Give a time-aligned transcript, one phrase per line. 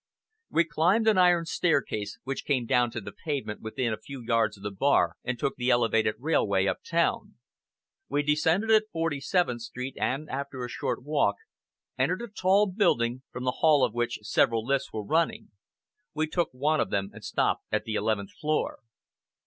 [0.49, 4.57] We climbed an iron staircase, which came down to the pavement within a few yards
[4.57, 7.35] of the bar, and took the elevated railway up town.
[8.09, 11.35] We descended at 47th Street and, after a short walk,
[11.99, 15.51] entered a tall building, from the hall of which several lifts were running.
[16.15, 18.79] We took one of them and stopped at the eleventh floor.